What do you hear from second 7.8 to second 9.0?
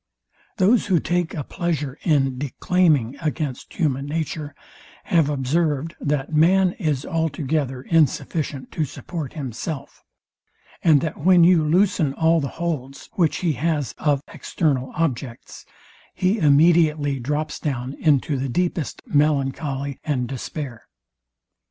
insufficient to